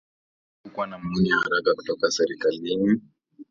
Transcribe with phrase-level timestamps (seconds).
[0.57, 3.01] na hakukuwa na maoni ya haraka kutoka serikalini